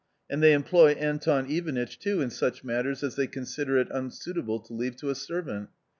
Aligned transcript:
And 0.31 0.41
they 0.41 0.53
employ 0.53 0.93
Anton 0.93 1.45
Ivanitch, 1.45 1.99
too, 1.99 2.21
in 2.21 2.31
such 2.31 2.63
matters 2.63 3.03
as 3.03 3.15
they 3.15 3.27
consider 3.27 3.77
it 3.77 3.91
unsuitable 3.91 4.59
to 4.61 4.73
leave 4.73 4.95
to 4.95 5.11
a 5.11 5.15
servant. 5.15 5.69